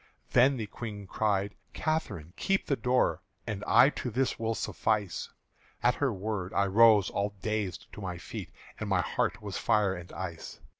Then 0.31 0.57
the 0.57 0.65
Queen 0.65 1.05
cried, 1.05 1.53
"Catherine, 1.73 2.33
keep 2.35 2.65
the 2.65 2.75
door, 2.75 3.21
And 3.45 3.63
I 3.67 3.91
to 3.91 4.09
this 4.09 4.39
will 4.39 4.55
suffice!" 4.55 5.29
At 5.83 5.93
her 5.93 6.11
word 6.11 6.55
I 6.55 6.65
rose 6.65 7.11
all 7.11 7.35
dazed 7.43 7.85
to 7.93 8.01
my 8.01 8.17
feet, 8.17 8.49
And 8.79 8.89
my 8.89 9.01
heart 9.01 9.43
was 9.43 9.59
fire 9.59 9.93
and 9.93 10.11
ice. 10.13 10.59